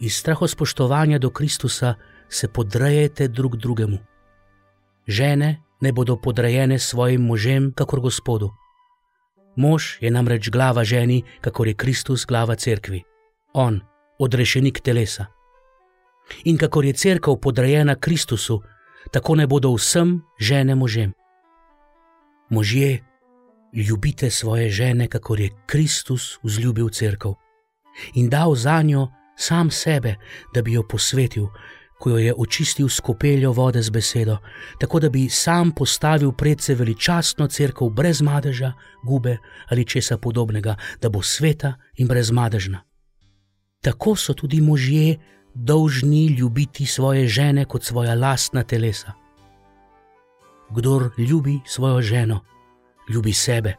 Iz 0.00 0.16
strahospoštovanja 0.16 1.18
do 1.18 1.30
Kristusa 1.30 1.94
se 2.28 2.48
podrejete 2.48 3.28
drug 3.28 3.56
drugemu. 3.56 3.98
Žene 5.06 5.62
ne 5.80 5.92
bodo 5.92 6.16
podrejene 6.16 6.78
svojim 6.78 7.20
možem, 7.20 7.72
kakor 7.72 8.00
Gospodu. 8.00 8.50
Mož 9.56 9.98
je 10.00 10.10
namreč 10.10 10.50
glava 10.50 10.84
ženi, 10.84 11.22
kakor 11.40 11.68
je 11.68 11.74
Kristus 11.74 12.26
glava 12.26 12.54
cerkvi. 12.54 13.02
On, 13.52 13.80
odrešenik 14.18 14.80
telesa. 14.80 15.26
In 16.44 16.58
kakor 16.58 16.84
je 16.84 16.92
cerkev 16.92 17.36
podrejena 17.36 17.94
Kristusu, 17.94 18.62
tako 19.10 19.34
ne 19.34 19.46
bodo 19.46 19.74
vsem 19.74 20.22
žene 20.38 20.74
možem. 20.74 21.12
Možje, 22.50 23.04
ljubite 23.72 24.30
svoje 24.30 24.70
žene, 24.70 25.08
kakor 25.08 25.40
je 25.40 25.50
Kristus 25.66 26.38
vzljubil 26.42 26.88
cerkev 26.88 27.34
in 28.14 28.30
dal 28.30 28.54
za 28.54 28.82
njo 28.82 29.08
sam 29.40 29.70
sebe, 29.70 30.14
da 30.54 30.62
bi 30.62 30.72
jo 30.72 30.82
posvetil, 30.82 31.46
ko 31.98 32.10
jo 32.10 32.18
je 32.18 32.34
očistil 32.36 32.88
s 32.88 33.00
kopeljo 33.00 33.52
vode 33.52 33.82
z 33.82 33.90
besedo, 33.90 34.38
tako 34.80 35.00
da 35.00 35.08
bi 35.08 35.28
sam 35.28 35.72
postavil 35.72 36.32
pred 36.32 36.60
se 36.60 36.74
veličastno 36.74 37.46
crkvo 37.46 37.88
brez 37.90 38.22
madeža, 38.22 38.72
gube 39.04 39.36
ali 39.68 39.84
česa 39.84 40.18
podobnega, 40.18 40.76
da 41.00 41.08
bo 41.08 41.22
sveta 41.22 41.74
in 41.96 42.08
brezmadežna. 42.08 42.80
Tako 43.80 44.16
so 44.16 44.34
tudi 44.34 44.60
možje 44.60 45.18
dolžni 45.54 46.26
ljubiti 46.26 46.86
svoje 46.86 47.28
žene 47.28 47.64
kot 47.64 47.84
svoja 47.84 48.14
lastna 48.14 48.62
telesa. 48.62 49.12
Kdor 50.70 51.10
ljubi 51.18 51.60
svojo 51.66 52.02
ženo, 52.02 52.40
ljubi 53.08 53.32
sebe. 53.32 53.74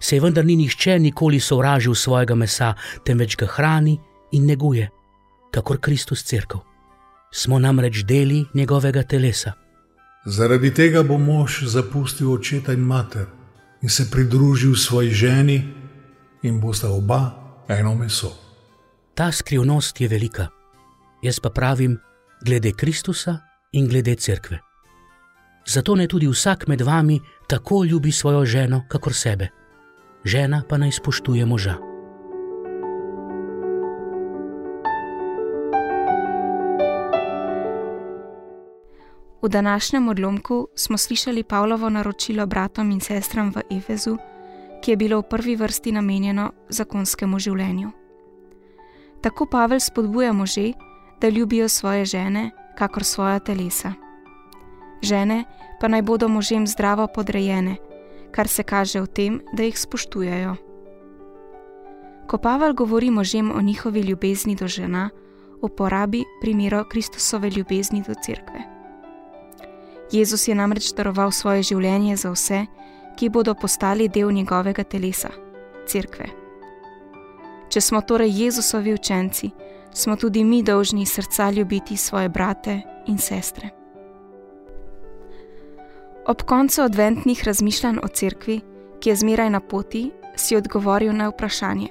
Sej 0.00 0.20
vendar 0.20 0.44
ni 0.44 0.56
nihče 0.56 0.98
nikoli 0.98 1.40
sovražil 1.40 1.94
svojega 1.94 2.34
mesa, 2.34 2.74
temveč 3.04 3.36
ga 3.36 3.46
hrani 3.46 3.98
in 4.34 4.46
neguje, 4.46 4.90
kakor 5.50 5.80
Kristus 5.80 6.22
crkv. 6.22 6.58
Smo 7.32 7.58
namreč 7.58 8.02
deli 8.04 8.44
njegovega 8.54 9.02
telesa. 9.02 9.52
Zaradi 10.26 10.74
tega 10.74 11.02
bo 11.02 11.18
mož 11.18 11.62
zapustil 11.66 12.32
očeta 12.32 12.72
in 12.72 12.80
mater 12.80 13.26
in 13.82 13.88
se 13.88 14.10
pridružil 14.10 14.74
svoji 14.74 15.10
ženi, 15.10 15.74
in 16.42 16.60
bosta 16.60 16.88
oba 16.90 17.32
eno 17.68 17.94
meso. 17.94 18.32
Ta 19.14 19.32
skrivnost 19.32 20.00
je 20.00 20.08
velika. 20.08 20.48
Jaz 21.22 21.40
pa 21.40 21.50
pravim, 21.50 21.98
glede 22.44 22.72
Kristusa 22.72 23.38
in 23.72 23.88
glede 23.88 24.14
cerkve. 24.14 24.58
Zato 25.66 25.94
ne 25.94 26.06
tudi 26.08 26.28
vsak 26.28 26.66
med 26.68 26.80
vami 26.80 27.20
tako 27.48 27.84
ljubi 27.84 28.12
svojo 28.12 28.44
ženo, 28.44 28.84
kakor 28.88 29.14
sebe, 29.14 29.48
žena 30.24 30.62
pa 30.68 30.78
naj 30.78 30.92
spoštuje 30.92 31.46
moža. 31.46 31.93
V 39.44 39.48
današnjem 39.48 40.08
odlomku 40.08 40.68
smo 40.74 40.98
slišali 40.98 41.42
Pavlovo 41.42 41.90
naročilo 41.90 42.46
bratom 42.46 42.90
in 42.90 43.00
sestram 43.00 43.52
v 43.52 43.76
Efezu, 43.76 44.16
ki 44.82 44.90
je 44.90 44.96
bilo 44.96 45.18
v 45.20 45.28
prvi 45.28 45.56
vrsti 45.56 45.92
namenjeno 45.92 46.52
zakonskemu 46.68 47.38
življenju. 47.38 47.90
Tako 49.20 49.46
Pavel 49.46 49.80
spodbuja 49.80 50.32
može, 50.32 50.72
da 51.20 51.28
ljubijo 51.28 51.68
svoje 51.68 52.04
žene, 52.04 52.50
kakor 52.78 53.04
svoja 53.04 53.38
telesa. 53.38 53.92
Žene 55.02 55.44
pa 55.80 55.88
naj 55.88 56.02
bodo 56.02 56.28
možem 56.28 56.66
zdravo 56.66 57.06
podrejene, 57.06 57.76
kar 58.32 58.48
se 58.48 58.62
kaže 58.62 59.00
v 59.00 59.06
tem, 59.06 59.40
da 59.52 59.62
jih 59.62 59.78
spoštujejo. 59.78 60.56
Ko 62.26 62.38
Pavel 62.38 62.72
govori 62.72 63.10
možem 63.10 63.52
o 63.52 63.60
njihovi 63.60 64.00
ljubezni 64.00 64.56
do 64.56 64.68
žena, 64.68 65.10
uporabi 65.60 66.24
primero 66.40 66.84
Kristusove 66.88 67.50
ljubezni 67.50 68.02
do 68.08 68.14
cerkve. 68.24 68.73
Jezus 70.12 70.48
je 70.48 70.54
namreč 70.54 70.92
daroval 70.92 71.32
svoje 71.32 71.62
življenje 71.62 72.16
za 72.16 72.30
vse, 72.30 72.64
ki 73.16 73.28
bodo 73.28 73.54
postali 73.54 74.08
del 74.08 74.32
njegovega 74.32 74.84
telesa, 74.84 75.30
cerkve. 75.86 76.26
Če 77.68 77.80
smo 77.80 78.00
torej 78.00 78.34
Jezusovi 78.44 78.94
učenci, 78.94 79.50
smo 79.94 80.16
tudi 80.16 80.44
mi 80.44 80.62
dolžni 80.62 81.06
srca 81.06 81.50
ljubiti 81.50 81.96
svoje 81.96 82.28
brate 82.28 82.80
in 83.06 83.18
sestre. 83.18 83.70
Ob 86.26 86.42
koncu 86.42 86.82
adventnih 86.82 87.42
razmišljanj 87.44 87.98
o 88.02 88.08
cerkvi, 88.08 88.60
ki 89.00 89.10
je 89.10 89.16
zmeraj 89.16 89.50
na 89.50 89.60
poti, 89.60 90.10
si 90.36 90.56
odgovoril 90.56 91.12
na 91.12 91.28
vprašanje: 91.28 91.88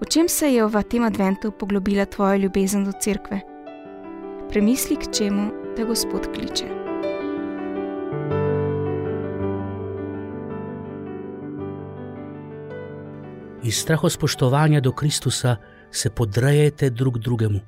V 0.00 0.08
čem 0.10 0.28
se 0.28 0.52
je 0.52 0.66
v 0.66 0.82
tem 0.82 1.04
adventu 1.04 1.50
poglobila 1.50 2.06
tvoja 2.06 2.36
ljubezen 2.36 2.84
do 2.84 2.92
cerkve? 2.92 3.40
Premisli, 4.48 4.96
k 4.96 5.12
čemu 5.12 5.50
te 5.76 5.84
Gospod 5.84 6.28
kliče. 6.34 6.83
Iz 13.64 13.76
strahospoštovanja 13.76 14.80
do 14.80 14.92
Kristusa 14.92 15.56
se 15.90 16.10
podrejete 16.10 16.90
drug 16.90 17.18
drugemu. 17.18 17.60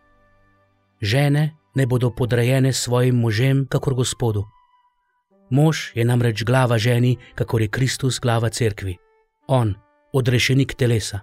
Žene 1.01 1.57
ne 1.75 1.87
bodo 1.87 2.11
podrejene 2.11 2.73
svojim 2.73 3.17
možem, 3.17 3.67
kakor 3.67 3.95
Gospodu. 3.95 4.45
Mož 5.51 5.93
je 5.95 6.05
namreč 6.05 6.45
glava 6.45 6.79
ženi, 6.79 7.17
kakor 7.34 7.62
je 7.62 7.69
Kristus 7.69 8.21
glava 8.21 8.49
cerkvi. 8.49 8.97
On, 9.49 9.75
odrešenik 10.12 10.75
telesa. 10.75 11.21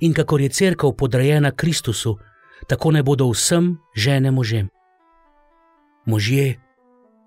In 0.00 0.14
kakor 0.14 0.40
je 0.40 0.48
cerkev 0.48 0.92
podrejena 0.92 1.50
Kristusu, 1.50 2.18
tako 2.68 2.90
ne 2.90 3.02
bodo 3.02 3.30
vsem 3.30 3.78
žene 3.96 4.30
možem. 4.30 4.68
Možje, 6.06 6.60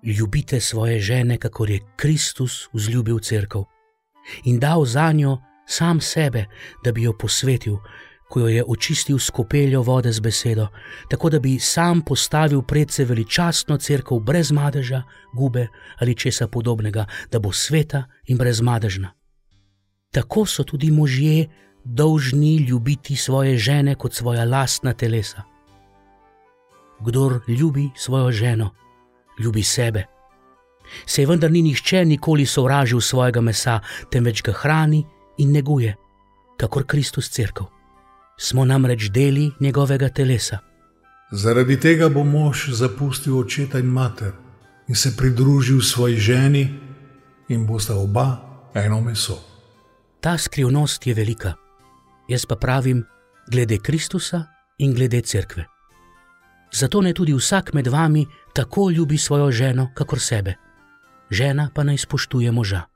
ljubite 0.02 0.60
svoje 0.60 1.00
žene, 1.00 1.38
kakor 1.38 1.70
je 1.70 1.80
Kristus 1.96 2.68
vzljubil 2.72 3.18
cerkev 3.18 3.64
in 4.44 4.60
dal 4.60 4.84
za 4.84 5.12
njo 5.12 5.38
sam 5.72 6.00
sebe, 6.00 6.44
da 6.84 6.92
bi 6.92 7.02
jo 7.02 7.12
posvetil, 7.12 7.76
ko 8.28 8.40
jo 8.40 8.48
je 8.48 8.64
očistil 8.64 9.18
s 9.18 9.30
kopeljo 9.30 9.82
vode 9.82 10.12
z 10.12 10.20
besedo, 10.20 10.68
tako 11.10 11.30
da 11.30 11.38
bi 11.38 11.58
sam 11.58 12.00
postavil 12.00 12.62
pred 12.62 12.90
se 12.90 13.04
veličastno 13.04 13.76
crkvo 13.76 14.18
brez 14.20 14.52
madeža, 14.52 15.02
gube 15.34 15.66
ali 15.98 16.14
česa 16.14 16.48
podobnega, 16.48 17.06
da 17.32 17.38
bo 17.38 17.52
sveta 17.52 18.04
in 18.26 18.38
brezmadežna. 18.38 19.12
Tako 20.12 20.46
so 20.46 20.64
tudi 20.64 20.90
možje 20.90 21.48
dolžni 21.84 22.56
ljubiti 22.56 23.16
svoje 23.16 23.58
žene 23.58 23.94
kot 23.94 24.14
svoja 24.14 24.44
lastna 24.44 24.92
telesa. 24.92 25.42
Kdor 27.00 27.40
ljubi 27.48 27.90
svojo 27.96 28.32
ženo, 28.32 28.70
ljubi 29.38 29.62
sebe. 29.62 30.06
Sej 31.06 31.26
vendar 31.26 31.50
ni 31.50 31.62
nihče 31.62 32.04
nikoli 32.04 32.46
sovražil 32.46 33.00
svojega 33.00 33.40
mesa, 33.40 33.80
temveč 34.10 34.42
ga 34.42 34.52
hrani 34.52 35.04
in 35.42 35.52
neguje, 35.52 35.96
kakor 36.56 36.86
Kristus 36.86 37.30
crkv 37.30 37.64
smo 38.38 38.64
namreč 38.64 39.10
deli 39.10 39.50
njegovega 39.60 40.08
telesa. 40.08 40.58
Zaradi 41.32 41.80
tega 41.80 42.08
bo 42.08 42.24
mož 42.24 42.68
zapustil 42.68 43.38
očeta 43.38 43.78
in 43.78 43.86
mater 43.86 44.32
in 44.88 44.94
se 44.94 45.16
pridružil 45.16 45.80
svoji 45.80 46.16
ženi, 46.16 46.80
in 47.48 47.66
bosta 47.66 47.94
oba 47.94 48.38
eno 48.74 49.00
meso. 49.00 49.38
Ta 50.20 50.38
skrivnost 50.38 51.06
je 51.06 51.14
velika. 51.14 51.54
Jaz 52.28 52.46
pa 52.46 52.56
pravim, 52.56 53.04
glede 53.50 53.78
Kristusa 53.78 54.44
in 54.78 54.94
glede 54.94 55.20
cerkve. 55.20 55.64
Zato 56.72 57.00
ne 57.00 57.12
tudi 57.12 57.34
vsak 57.34 57.72
med 57.72 57.86
vami 57.86 58.26
tako 58.52 58.90
ljubi 58.90 59.18
svojo 59.18 59.50
ženo, 59.50 59.90
kakor 59.94 60.20
sebe, 60.20 60.54
žena 61.30 61.70
pa 61.74 61.84
naj 61.84 61.98
spoštuje 61.98 62.52
moža. 62.52 62.91